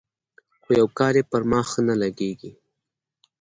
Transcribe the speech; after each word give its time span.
خو 0.61 0.69
يو 0.79 0.87
کار 0.99 1.13
يې 1.19 1.23
پر 1.31 1.41
ما 1.51 1.59
ښه 1.69 1.81
نه 1.87 1.95
لګېږي. 2.01 2.51